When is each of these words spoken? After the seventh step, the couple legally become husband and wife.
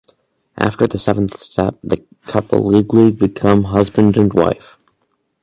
After 0.57 0.87
the 0.87 0.97
seventh 0.97 1.37
step, 1.37 1.77
the 1.83 2.03
couple 2.25 2.65
legally 2.65 3.11
become 3.11 3.65
husband 3.65 4.17
and 4.17 4.33
wife. 4.33 4.79